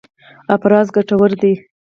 [0.55, 1.53] افراز ګټور دی.